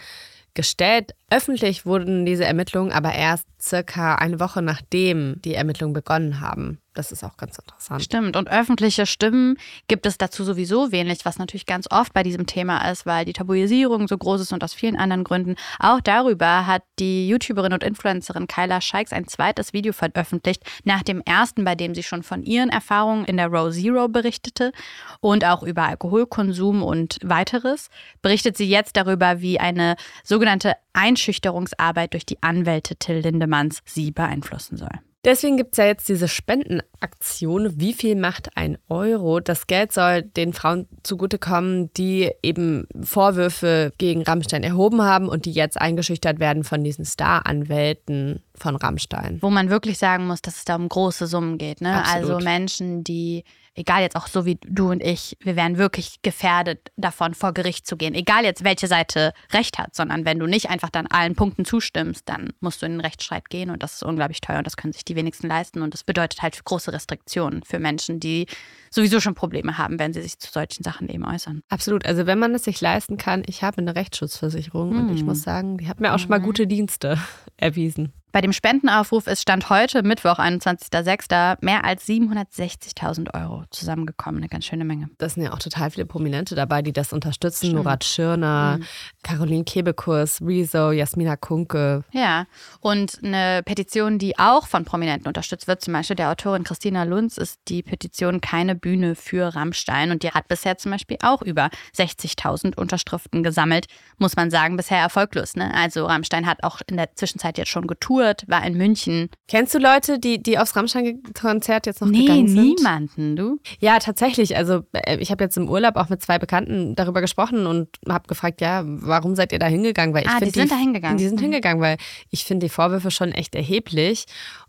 [0.54, 1.13] gestellt.
[1.30, 6.80] Öffentlich wurden diese Ermittlungen aber erst circa eine Woche nachdem die Ermittlungen begonnen haben.
[6.99, 8.03] Das ist auch ganz interessant.
[8.03, 8.35] Stimmt.
[8.35, 9.55] Und öffentliche Stimmen
[9.88, 13.31] gibt es dazu sowieso wenig, was natürlich ganz oft bei diesem Thema ist, weil die
[13.31, 15.55] Tabuisierung so groß ist und aus vielen anderen Gründen.
[15.79, 21.21] Auch darüber hat die YouTuberin und Influencerin Kyla Scheiks ein zweites Video veröffentlicht, nach dem
[21.21, 24.73] ersten, bei dem sie schon von ihren Erfahrungen in der Row Zero berichtete
[25.21, 27.89] und auch über Alkoholkonsum und weiteres.
[28.21, 34.75] Berichtet sie jetzt darüber, wie eine sogenannte Einschüchterungsarbeit durch die Anwälte Till Lindemanns sie beeinflussen
[34.75, 34.99] soll.
[35.25, 37.73] Deswegen gibt es ja jetzt diese Spendenaktion.
[37.77, 39.41] Wie viel macht ein Euro?
[39.41, 45.51] Das Geld soll den Frauen zugutekommen, die eben Vorwürfe gegen Rammstein erhoben haben und die
[45.51, 49.39] jetzt eingeschüchtert werden von diesen Star-Anwälten von Rammstein.
[49.41, 51.82] Wo man wirklich sagen muss, dass es da um große Summen geht.
[51.82, 52.01] Ne?
[52.05, 53.43] Also Menschen, die,
[53.75, 57.88] egal jetzt auch so wie du und ich, wir wären wirklich gefährdet davon, vor Gericht
[57.88, 58.13] zu gehen.
[58.13, 62.27] Egal jetzt, welche Seite Recht hat, sondern wenn du nicht einfach dann allen Punkten zustimmst,
[62.27, 64.93] dann musst du in den Rechtsstreit gehen und das ist unglaublich teuer und das können
[64.93, 65.82] sich die wenigsten leisten.
[65.82, 68.47] Und das bedeutet halt große Restriktionen für Menschen, die
[68.91, 71.62] sowieso schon Probleme haben, wenn sie sich zu solchen Sachen eben äußern.
[71.69, 72.05] Absolut.
[72.05, 74.99] Also wenn man es sich leisten kann, ich habe eine Rechtsschutzversicherung mhm.
[74.99, 75.27] und ich hm.
[75.27, 76.43] muss sagen, die hat mir auch schon mal mhm.
[76.43, 77.17] gute Dienste
[77.58, 78.13] erwiesen.
[78.31, 84.41] Bei dem Spendenaufruf ist Stand heute, Mittwoch, 21.06., mehr als 760.000 Euro zusammengekommen.
[84.41, 85.09] Eine ganz schöne Menge.
[85.17, 87.67] Das sind ja auch total viele Prominente dabei, die das unterstützen.
[87.67, 87.83] Stimmt.
[87.83, 88.85] Murat Schirner, mhm.
[89.23, 92.03] Caroline Kebekus, Rezo, Jasmina Kunke.
[92.11, 92.45] Ja,
[92.81, 97.37] und eine Petition, die auch von Prominenten unterstützt wird, zum Beispiel der Autorin Christina Lunz,
[97.37, 100.11] ist die Petition Keine Bühne für Rammstein.
[100.11, 103.87] Und die hat bisher zum Beispiel auch über 60.000 Unterschriften gesammelt.
[104.19, 105.55] Muss man sagen, bisher erfolglos.
[105.55, 105.73] Ne?
[105.73, 109.29] Also Rammstein hat auch in der Zwischenzeit jetzt schon getourt getourt, war in München.
[109.47, 112.63] Kennst du Leute, die, die aufs Rammstein-Konzert jetzt noch nee, gegangen sind?
[112.63, 113.60] Niemanden, du?
[113.79, 114.55] Ja, tatsächlich.
[114.55, 118.27] Also äh, ich habe jetzt im Urlaub auch mit zwei Bekannten darüber gesprochen und habe
[118.27, 120.13] gefragt, ja, warum seid ihr da hingegangen?
[120.13, 121.17] Weil ich ah, die sind die, da hingegangen.
[121.17, 121.43] Die sind mhm.
[121.43, 121.97] hingegangen, weil
[122.29, 124.25] ich finde die Vorwürfe schon echt erheblich.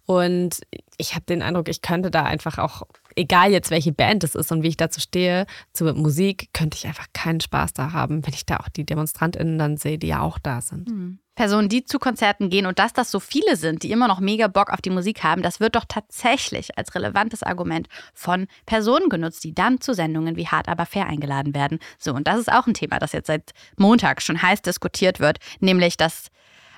[0.06, 0.60] Und
[0.96, 2.82] ich habe den Eindruck, ich könnte da einfach auch,
[3.16, 6.86] egal jetzt welche Band es ist und wie ich dazu stehe, zur Musik, könnte ich
[6.86, 10.20] einfach keinen Spaß da haben, wenn ich da auch die DemonstrantInnen dann sehe, die ja
[10.20, 10.88] auch da sind.
[10.88, 11.18] Mhm.
[11.40, 14.46] Personen, die zu Konzerten gehen und dass das so viele sind, die immer noch mega
[14.46, 19.42] Bock auf die Musik haben, das wird doch tatsächlich als relevantes Argument von Personen genutzt,
[19.44, 21.78] die dann zu Sendungen wie Hart aber fair eingeladen werden.
[21.98, 25.38] So, und das ist auch ein Thema, das jetzt seit Montag schon heiß diskutiert wird,
[25.60, 26.26] nämlich dass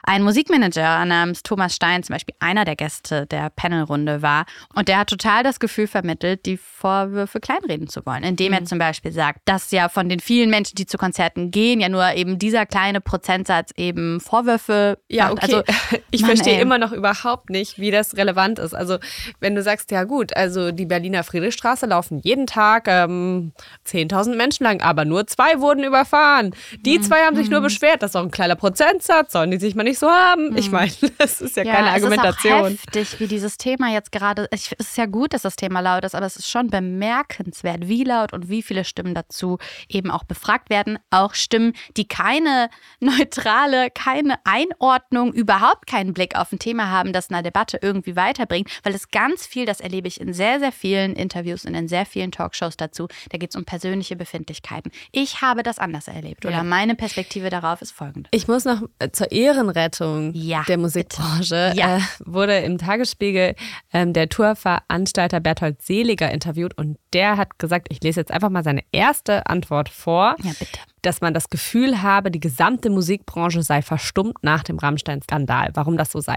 [0.05, 4.47] ein Musikmanager namens Thomas Stein zum Beispiel einer der Gäste der Panelrunde war.
[4.75, 8.59] Und der hat total das Gefühl vermittelt, die Vorwürfe kleinreden zu wollen, indem mhm.
[8.59, 11.89] er zum Beispiel sagt, dass ja von den vielen Menschen, die zu Konzerten gehen, ja
[11.89, 14.99] nur eben dieser kleine Prozentsatz eben Vorwürfe.
[15.09, 15.41] Ja, okay.
[15.43, 15.63] Also,
[16.11, 18.75] ich verstehe immer noch überhaupt nicht, wie das relevant ist.
[18.75, 18.99] Also,
[19.39, 23.53] wenn du sagst, ja gut, also die Berliner Friedrichstraße laufen jeden Tag ähm,
[23.87, 26.55] 10.000 Menschen lang, aber nur zwei wurden überfahren.
[26.85, 27.03] Die mhm.
[27.03, 27.65] zwei haben sich nur mhm.
[27.65, 30.57] beschwert, das ist auch ein kleiner Prozentsatz, sollen die sich mal nicht nicht so haben.
[30.57, 30.73] Ich hm.
[30.73, 32.67] meine, das ist ja, ja keine Argumentation.
[32.67, 34.49] Es ist auch heftig, wie dieses Thema jetzt gerade.
[34.51, 38.05] Es ist ja gut, dass das Thema laut ist, aber es ist schon bemerkenswert, wie
[38.05, 40.99] laut und wie viele Stimmen dazu eben auch befragt werden.
[41.11, 47.31] Auch Stimmen, die keine neutrale, keine Einordnung, überhaupt keinen Blick auf ein Thema haben, das
[47.31, 51.15] eine Debatte irgendwie weiterbringt, weil es ganz viel, das erlebe ich in sehr, sehr vielen
[51.15, 54.91] Interviews und in sehr vielen Talkshows dazu, da geht es um persönliche Befindlichkeiten.
[55.11, 58.29] Ich habe das anders erlebt oder meine Perspektive darauf ist folgende.
[58.33, 61.97] Ich muss noch zur Ehrenrechte Rettung ja, der Musikbranche ja.
[61.97, 63.55] äh, wurde im Tagesspiegel
[63.93, 68.65] ähm, der Tourveranstalter Berthold Seliger interviewt und der hat gesagt, ich lese jetzt einfach mal
[68.65, 70.37] seine erste Antwort vor.
[70.43, 75.71] Ja, bitte dass man das Gefühl habe, die gesamte Musikbranche sei verstummt nach dem Rammstein-Skandal.
[75.75, 76.37] Warum das so sei?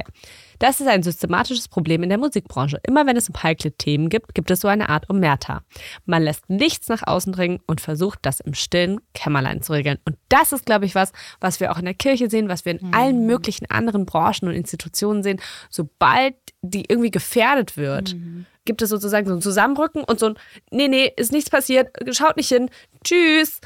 [0.60, 2.80] Das ist ein systematisches Problem in der Musikbranche.
[2.84, 5.62] Immer wenn es um heikle Themen gibt, gibt es so eine Art Omerta.
[6.06, 9.99] Man lässt nichts nach außen dringen und versucht, das im stillen Kämmerlein zu regeln.
[10.06, 12.80] Und das ist, glaube ich, was, was wir auch in der Kirche sehen, was wir
[12.80, 12.93] in mhm.
[12.93, 15.39] allen möglichen anderen Branchen und Institutionen sehen.
[15.69, 20.36] Sobald die irgendwie gefährdet wird, mhm gibt es sozusagen so ein Zusammenrücken und so ein,
[20.71, 22.69] nee, nee, ist nichts passiert, schaut nicht hin,
[23.04, 23.62] tschüss.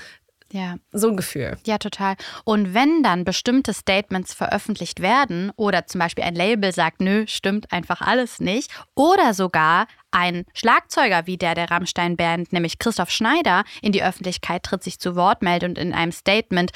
[0.51, 0.75] Ja.
[0.91, 1.57] So ein Gefühl.
[1.65, 2.15] Ja, total.
[2.43, 7.71] Und wenn dann bestimmte Statements veröffentlicht werden oder zum Beispiel ein Label sagt, nö, stimmt
[7.71, 13.91] einfach alles nicht, oder sogar ein Schlagzeuger wie der der Rammstein-Band, nämlich Christoph Schneider, in
[13.91, 16.71] die Öffentlichkeit tritt, sich zu Wort meldet und in einem Statement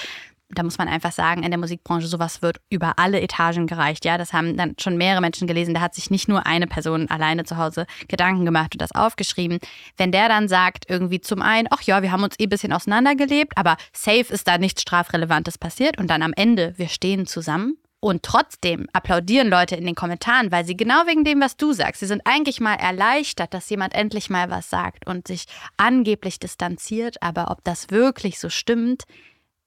[0.54, 4.06] da muss man einfach sagen, in der Musikbranche sowas wird über alle Etagen gereicht.
[4.06, 5.74] Ja, das haben dann schon mehrere Menschen gelesen.
[5.74, 9.60] Da hat sich nicht nur eine Person alleine zu Hause Gedanken gemacht und das aufgeschrieben.
[9.98, 12.74] Wenn der dann sagt, irgendwie zum einen, ach ja, wir haben uns eh ein bisschen
[12.74, 17.78] auseinandergelebt, aber safe ist da nichts Strafrelevantes passiert und dann am Ende, wir stehen zusammen.
[18.04, 22.02] Und trotzdem applaudieren Leute in den Kommentaren, weil sie genau wegen dem, was du sagst,
[22.02, 25.46] sie sind eigentlich mal erleichtert, dass jemand endlich mal was sagt und sich
[25.78, 27.24] angeblich distanziert.
[27.24, 29.04] Aber ob das wirklich so stimmt,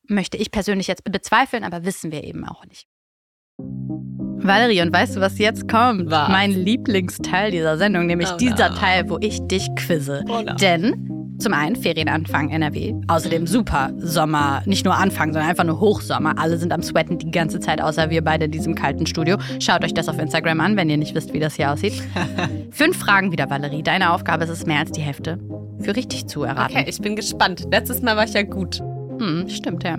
[0.09, 2.87] möchte ich persönlich jetzt bezweifeln, aber wissen wir eben auch nicht.
[4.39, 6.11] Valerie, und weißt du, was jetzt kommt?
[6.11, 6.29] Was?
[6.29, 10.25] Mein Lieblingsteil dieser Sendung, nämlich oh dieser Teil, wo ich dich quizze.
[10.29, 15.81] Oh Denn zum einen Ferienanfang NRW, außerdem super Sommer, nicht nur Anfang, sondern einfach nur
[15.81, 16.39] Hochsommer.
[16.39, 19.37] Alle sind am Sweaten die ganze Zeit, außer wir beide in diesem kalten Studio.
[19.61, 22.03] Schaut euch das auf Instagram an, wenn ihr nicht wisst, wie das hier aussieht.
[22.71, 23.83] Fünf Fragen wieder, Valerie.
[23.83, 25.39] Deine Aufgabe ist es, mehr als die Hälfte
[25.81, 26.77] für richtig zu erraten.
[26.77, 27.67] Okay, ich bin gespannt.
[27.71, 28.81] Letztes Mal war ich ja gut.
[29.19, 29.99] Hm, stimmt, ja.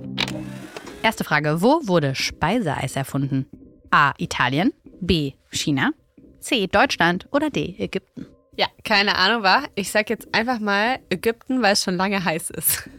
[1.03, 1.61] Erste Frage.
[1.61, 3.45] Wo wurde Speiseeis erfunden?
[3.91, 4.13] A.
[4.17, 4.73] Italien.
[4.99, 5.33] B.
[5.51, 5.91] China.
[6.39, 6.67] C.
[6.67, 7.27] Deutschland.
[7.31, 7.75] Oder D.
[7.77, 8.25] Ägypten.
[8.55, 9.63] Ja, keine Ahnung war.
[9.75, 12.89] Ich sag jetzt einfach mal Ägypten, weil es schon lange heiß ist.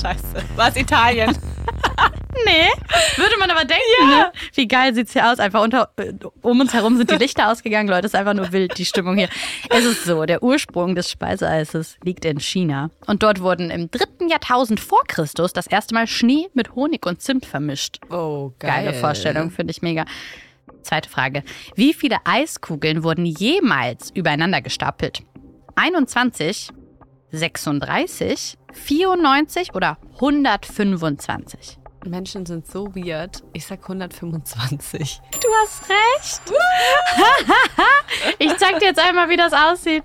[0.00, 0.42] Scheiße.
[0.56, 1.36] War es Italien?
[2.44, 2.68] nee,
[3.16, 3.82] würde man aber denken.
[4.00, 4.06] Ja.
[4.06, 4.32] Ne?
[4.54, 5.38] Wie geil sieht es hier aus?
[5.38, 5.90] Einfach unter,
[6.42, 8.06] um uns herum sind die Lichter ausgegangen, Leute.
[8.06, 9.28] Es ist einfach nur wild, die Stimmung hier.
[9.70, 12.90] Es ist so, der Ursprung des Speiseeises liegt in China.
[13.06, 17.20] Und dort wurden im dritten Jahrtausend vor Christus das erste Mal Schnee mit Honig und
[17.22, 17.98] Zimt vermischt.
[18.10, 18.84] Oh, geil.
[18.84, 20.04] Geile Vorstellung, finde ich mega.
[20.82, 21.42] Zweite Frage.
[21.74, 25.22] Wie viele Eiskugeln wurden jemals übereinander gestapelt?
[25.76, 26.70] 21,
[27.32, 31.79] 36, 94 oder 125?
[32.06, 33.42] Menschen sind so weird.
[33.52, 35.20] Ich sag 125.
[35.40, 36.42] Du hast recht.
[38.38, 40.04] ich zeig dir jetzt einmal, wie das aussieht.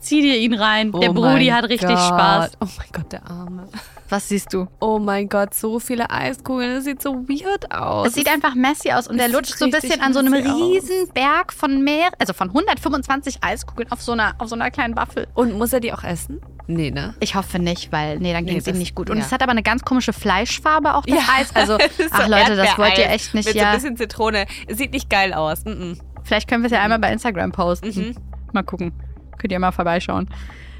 [0.00, 0.92] Zieh dir ihn rein.
[0.92, 1.98] der Oh Brudi mein hat richtig Gott.
[1.98, 2.52] Spaß.
[2.60, 3.68] Oh mein Gott, der Arme.
[4.14, 4.68] Was siehst du?
[4.78, 6.76] Oh mein Gott, so viele Eiskugeln.
[6.76, 8.06] Das sieht so weird aus.
[8.06, 11.08] Es sieht einfach messy aus und der lutscht so ein bisschen an so einem riesen
[11.12, 15.26] Berg von mehr, also von 125 Eiskugeln auf so einer, auf so einer kleinen Waffel.
[15.34, 16.40] Und muss er die auch essen?
[16.68, 17.16] Nee, ne?
[17.18, 19.10] Ich hoffe nicht, weil, nee, dann Nee, ging es ihm das- nicht gut.
[19.10, 19.24] Und ja.
[19.24, 21.56] es hat aber eine ganz komische Fleischfarbe auch, das Eis.
[21.56, 23.70] Also, ist ach so Leute, das wollt ihr echt nicht, Mit so ja.
[23.70, 24.46] ein bisschen Zitrone.
[24.68, 25.64] Es sieht nicht geil aus.
[25.64, 25.98] Mm -mm.
[26.22, 27.88] Vielleicht können wir es ja einmal bei Instagram posten.
[27.88, 28.14] Mhm.
[28.52, 28.92] Mal gucken.
[29.38, 30.28] Könnt ihr mal vorbeischauen.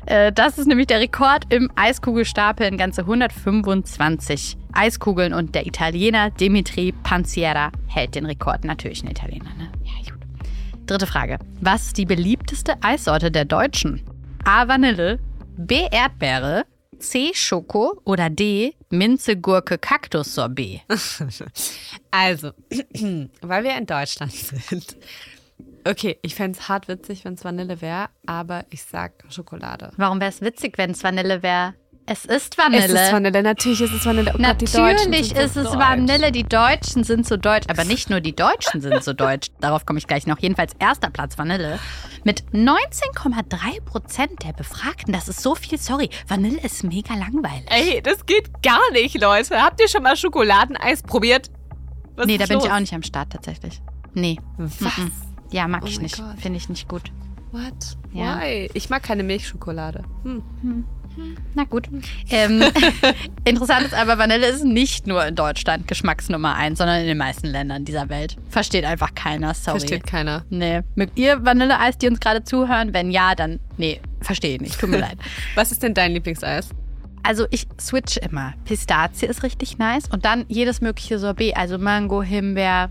[0.06, 2.76] Äh, Das ist nämlich der Rekord im Eiskugelstapeln.
[2.76, 5.32] Ganze 125 Eiskugeln.
[5.32, 8.64] Und der Italiener Dimitri Panziera hält den Rekord.
[8.64, 9.70] Natürlich ein Italiener, ne?
[9.84, 10.20] Ja, gut.
[10.86, 11.38] Dritte Frage.
[11.60, 14.02] Was ist die beliebteste Eissorte der Deutschen?
[14.44, 14.68] A.
[14.68, 15.18] Vanille,
[15.56, 15.86] B.
[15.90, 16.64] Erdbeere,
[16.98, 17.30] C.
[17.34, 18.74] Schoko oder D.
[18.90, 20.82] Minze, Gurke, Kaktus, Sorbet.
[22.10, 22.50] Also,
[23.42, 24.96] weil wir in Deutschland sind.
[25.86, 29.92] Okay, ich fände es hart witzig, wenn es Vanille wäre, aber ich sag Schokolade.
[29.96, 31.74] Warum wäre es witzig, wenn es Vanille wäre?
[32.06, 32.84] Es ist Vanille.
[32.84, 34.30] Es ist Vanille, natürlich ist es Vanille.
[34.30, 35.78] Oh Gott, Natürlich so ist es deutsch.
[35.78, 36.32] Vanille.
[36.32, 37.66] Die Deutschen sind so deutsch.
[37.68, 39.48] Aber nicht nur die Deutschen sind so deutsch.
[39.60, 40.38] Darauf komme ich gleich noch.
[40.38, 41.78] Jedenfalls erster Platz Vanille.
[42.24, 45.14] Mit 19,3 Prozent der Befragten.
[45.14, 45.78] Das ist so viel.
[45.78, 47.70] Sorry, Vanille ist mega langweilig.
[47.70, 49.62] Ey, das geht gar nicht, Leute.
[49.62, 51.50] Habt ihr schon mal Schokoladeneis probiert?
[52.16, 52.66] Was nee, da bin los?
[52.66, 53.80] ich auch nicht am Start tatsächlich.
[54.12, 54.38] Nee.
[54.58, 54.92] Was?
[55.54, 56.20] Ja, mag Oh ich nicht.
[56.38, 57.12] Finde ich nicht gut.
[57.52, 57.96] What?
[58.12, 58.40] Ja.
[58.40, 58.68] Why?
[58.74, 60.02] Ich mag keine Milchschokolade.
[60.24, 60.42] Hm.
[61.54, 61.88] Na gut.
[62.28, 62.60] Ähm,
[63.44, 67.46] interessant ist aber, Vanille ist nicht nur in Deutschland Geschmacksnummer eins, sondern in den meisten
[67.46, 68.36] Ländern dieser Welt.
[68.48, 69.54] Versteht einfach keiner.
[69.54, 69.78] Sorry.
[69.78, 70.44] Versteht keiner.
[70.50, 70.82] Nee.
[70.96, 72.92] Mögt ihr Vanilleeis, die uns gerade zuhören?
[72.92, 74.80] Wenn ja, dann nee, verstehe ich nicht.
[74.80, 75.18] Tut mir leid.
[75.54, 76.70] Was ist denn dein Lieblingseis?
[77.22, 78.54] Also ich switch immer.
[78.64, 82.90] Pistazie ist richtig nice und dann jedes mögliche Sorbet, also Mango, Himbeer.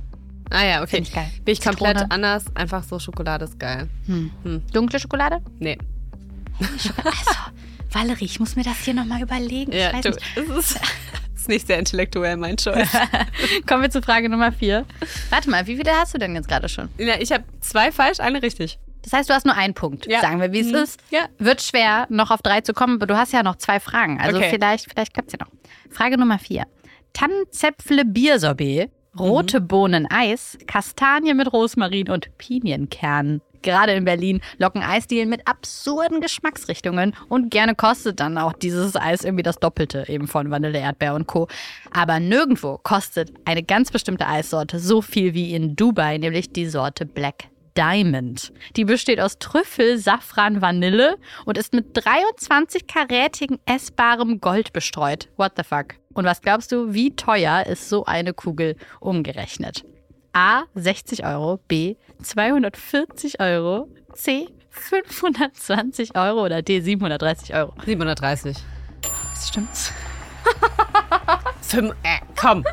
[0.50, 0.96] Ah ja, okay.
[0.98, 1.30] Find ich geil.
[1.44, 2.12] Bin ich komplett Zitrone.
[2.12, 2.46] anders.
[2.56, 3.88] Einfach so Schokolade ist geil.
[4.72, 5.42] Dunkle Schokolade?
[5.60, 5.78] Nee.
[6.60, 6.92] Also,
[7.92, 9.72] Valerie, ich muss mir das hier nochmal überlegen.
[9.72, 10.22] Ja, ich weiß du, nicht.
[10.36, 10.80] es ist,
[11.36, 12.90] ist nicht sehr intellektuell, mein Choice.
[13.68, 14.86] Kommen wir zu Frage Nummer vier.
[15.30, 16.90] Warte mal, wie viele hast du denn jetzt gerade schon?
[16.98, 18.80] ja, ich habe zwei falsch, eine richtig.
[19.02, 20.06] Das heißt, du hast nur einen Punkt.
[20.08, 20.22] Ja.
[20.22, 20.76] Sagen wir, wie es Mhm.
[20.76, 21.00] ist.
[21.12, 21.26] Ja.
[21.38, 24.20] Wird schwer, noch auf drei zu kommen, aber du hast ja noch zwei Fragen.
[24.22, 24.50] Also Okay.
[24.52, 25.52] vielleicht, vielleicht klappt es ja noch.
[25.94, 26.64] Frage Nummer vier.
[27.12, 29.68] Tannenzäpfle Biersorbet, rote Mhm.
[29.68, 33.42] Bohnen Eis, Kastanie mit Rosmarin und Pinienkernen.
[33.64, 39.24] Gerade in Berlin locken Eisdielen mit absurden Geschmacksrichtungen und gerne kostet dann auch dieses Eis
[39.24, 41.48] irgendwie das Doppelte eben von Vanille, Erdbeer und Co.
[41.92, 47.06] Aber nirgendwo kostet eine ganz bestimmte Eissorte so viel wie in Dubai, nämlich die Sorte
[47.06, 47.46] Black
[47.78, 48.54] Diamond.
[48.76, 55.30] Die besteht aus Trüffel, Safran, Vanille und ist mit 23-karätigen essbarem Gold bestreut.
[55.38, 55.96] What the fuck?
[56.14, 59.84] Und was glaubst du, wie teuer ist so eine Kugel umgerechnet?
[60.34, 67.74] A 60 Euro, B 240 Euro, C 520 Euro oder D 730 Euro.
[67.86, 68.58] 730.
[69.02, 69.92] Das stimmt's.
[71.62, 72.64] Fünf, äh, komm.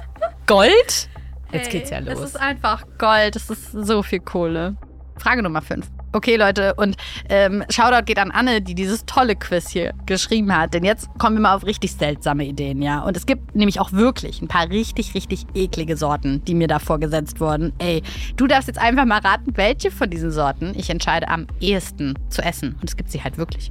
[0.46, 1.08] Gold?
[1.52, 2.20] Jetzt geht's ja Es los.
[2.30, 3.36] ist einfach Gold.
[3.36, 4.76] Es ist so viel Kohle.
[5.20, 5.86] Frage Nummer 5.
[6.12, 6.96] Okay, Leute, und
[7.28, 10.74] ähm, Shoutout geht an Anne, die dieses tolle Quiz hier geschrieben hat.
[10.74, 13.00] Denn jetzt kommen wir mal auf richtig seltsame Ideen, ja.
[13.00, 16.78] Und es gibt nämlich auch wirklich ein paar richtig, richtig eklige Sorten, die mir da
[16.78, 17.72] vorgesetzt wurden.
[17.78, 18.02] Ey,
[18.36, 22.42] du darfst jetzt einfach mal raten, welche von diesen Sorten ich entscheide am ehesten zu
[22.42, 22.76] essen.
[22.80, 23.70] Und es gibt sie halt wirklich.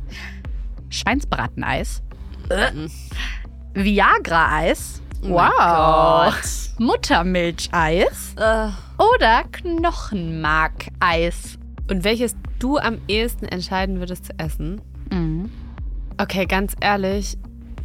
[0.90, 2.04] Schweinsbrateneis.
[2.50, 2.88] Äh.
[3.74, 5.02] Viagra-Eis.
[5.21, 6.34] Wow.
[6.77, 8.36] Muttermilcheis.
[8.38, 11.58] Äh, Oder Knochenmark-Eis.
[11.89, 14.82] Und welches du am ehesten entscheiden würdest zu essen?
[15.12, 15.51] Mhm.
[16.17, 17.38] Okay, ganz ehrlich,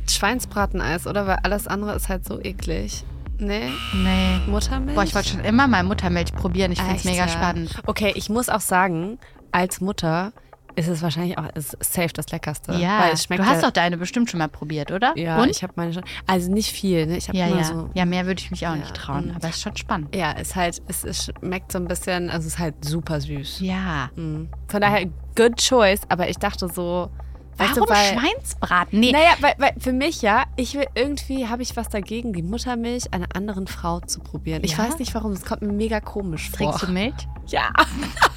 [0.08, 1.26] Schweinsbrateneis, oder?
[1.26, 3.04] Weil alles andere ist halt so eklig.
[3.38, 4.40] Nee, Nee.
[4.46, 4.94] Muttermilch?
[4.94, 6.72] Boah, ich wollte schon immer mal Muttermilch probieren.
[6.72, 7.70] Ich finde es mega spannend.
[7.86, 9.18] Okay, ich muss auch sagen,
[9.50, 10.32] als Mutter
[10.76, 12.74] ist es wahrscheinlich auch ist safe das Leckerste.
[12.74, 15.16] Ja, weil es schmeckt du hast ja, doch deine bestimmt schon mal probiert, oder?
[15.16, 15.48] Ja, Und?
[15.50, 16.04] ich habe meine schon.
[16.26, 17.16] Also nicht viel, ne?
[17.16, 17.64] Ich habe ja, ja.
[17.64, 17.90] so.
[17.94, 19.32] ja, mehr würde ich mich auch Ja, nicht trauen.
[19.34, 20.14] Aber es ist schon spannend.
[20.14, 23.60] Ja, ist halt, es, es schmeckt so ein bisschen, also es ist halt super süß.
[23.60, 24.10] Ja.
[24.16, 24.48] Mhm.
[24.68, 25.06] Von daher,
[25.36, 27.10] good choice, aber ich dachte so.
[27.56, 29.00] weißt Warum du, weil, Schweinsbraten?
[29.00, 29.12] Nee.
[29.12, 33.12] Naja, weil, weil für mich ja, ich will irgendwie, habe ich was dagegen, die Muttermilch
[33.12, 34.62] einer anderen Frau zu probieren.
[34.64, 34.78] Ich Ja?
[34.78, 36.58] weiß nicht warum, es kommt mir mega komisch vor.
[36.58, 37.14] Trinkst du Milch?
[37.46, 37.68] Ja.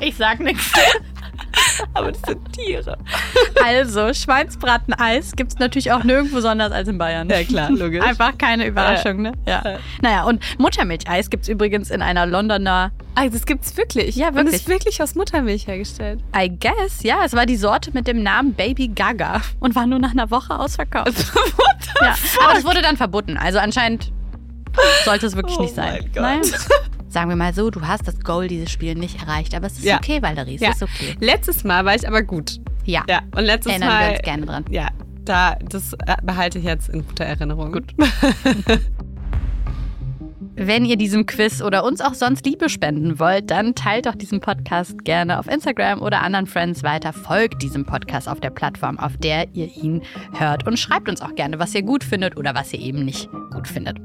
[0.00, 0.72] Ich sag nichts.
[1.94, 2.96] Aber das sind Tiere.
[3.64, 7.28] Also, Schweinsbrateneis gibt es natürlich auch nirgendwo anders als in Bayern.
[7.28, 8.02] Ja, klar, logisch.
[8.04, 9.32] Einfach keine Überraschung, ne?
[9.46, 9.62] Ja.
[10.02, 12.90] Naja, und Muttermilcheis gibt es übrigens in einer Londoner.
[13.14, 14.16] Ah, das gibt's wirklich.
[14.16, 14.54] Ja, Und wirklich.
[14.54, 16.20] es ist wirklich aus Muttermilch hergestellt.
[16.36, 19.98] I guess, ja, es war die Sorte mit dem Namen Baby Gaga und war nur
[19.98, 21.08] nach einer Woche ausverkauft.
[22.00, 23.36] ja, aber das wurde dann verboten.
[23.36, 24.12] Also anscheinend
[25.04, 26.00] sollte es wirklich Oh nicht sein.
[26.02, 26.22] mein Gott.
[26.22, 26.40] Naja.
[27.08, 29.84] Sagen wir mal so, du hast das Goal dieses Spiel nicht erreicht, aber es ist
[29.84, 29.96] Ja.
[29.96, 30.70] okay, Valerie, es Ja.
[30.70, 31.16] ist okay.
[31.20, 32.60] Letztes Mal war ich aber gut.
[32.84, 34.06] Ja, Ja, und letztes erinnern Mal.
[34.06, 34.64] wir uns gerne dran.
[34.70, 34.88] Ja,
[35.24, 37.72] da, das äh, behalte ich jetzt in guter Erinnerung.
[37.72, 37.94] Gut.
[40.60, 44.40] Wenn ihr diesem Quiz oder uns auch sonst Liebe spenden wollt, dann teilt doch diesen
[44.40, 47.12] Podcast gerne auf Instagram oder anderen Friends weiter.
[47.12, 50.02] Folgt diesem Podcast auf der Plattform, auf der ihr ihn
[50.36, 53.28] hört und schreibt uns auch gerne, was ihr gut findet oder was ihr eben nicht
[53.52, 53.98] gut findet.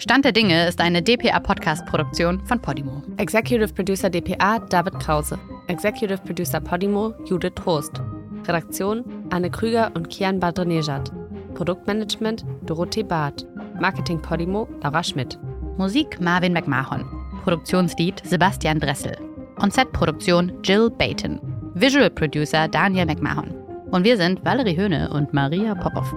[0.00, 3.02] Stand der Dinge ist eine DPA-Podcast-Produktion von Podimo.
[3.18, 5.38] Executive Producer DPA David Krause.
[5.66, 8.00] Executive Producer Podimo Judith Trost.
[8.48, 11.12] Redaktion Anne Krüger und Kian Badrenejad.
[11.52, 13.46] Produktmanagement Dorothee Barth.
[13.78, 15.38] Marketing Podimo Laura Schmidt.
[15.76, 17.04] Musik Marvin McMahon.
[17.44, 19.14] Produktionslied Sebastian Dressel.
[19.58, 21.38] On-Set-Produktion Jill Bayton.
[21.74, 23.54] Visual Producer Daniel McMahon.
[23.90, 26.10] Und wir sind Valerie Höhne und Maria Popov.